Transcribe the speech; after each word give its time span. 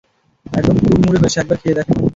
একদম 0.45 0.75
কুড়মুড়ে 0.81 1.19
হয়েছে, 1.21 1.37
একবার 1.39 1.57
খেয়ে 1.61 1.77
দেখেন। 1.79 1.95